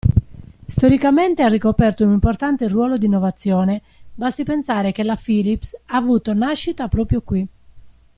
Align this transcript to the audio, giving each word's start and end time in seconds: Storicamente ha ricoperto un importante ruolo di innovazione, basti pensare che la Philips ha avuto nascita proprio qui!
Storicamente 0.65 1.43
ha 1.43 1.47
ricoperto 1.47 2.03
un 2.03 2.11
importante 2.13 2.67
ruolo 2.67 2.97
di 2.97 3.05
innovazione, 3.05 3.83
basti 4.11 4.43
pensare 4.43 4.91
che 4.91 5.03
la 5.03 5.15
Philips 5.15 5.75
ha 5.85 5.95
avuto 5.97 6.33
nascita 6.33 6.87
proprio 6.87 7.21
qui! 7.21 7.47